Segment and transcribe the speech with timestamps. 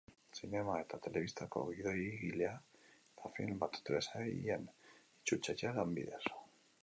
[0.35, 2.53] Zinema eta telebistako gidoigilea,
[3.01, 6.25] eta film eta telesailen itzultzailea, lanbidez.